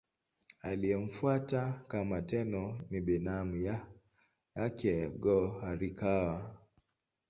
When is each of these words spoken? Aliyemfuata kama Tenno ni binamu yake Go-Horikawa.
Aliyemfuata 0.61 1.81
kama 1.87 2.21
Tenno 2.21 2.79
ni 2.89 3.01
binamu 3.01 3.81
yake 4.55 5.09
Go-Horikawa. 5.09 6.55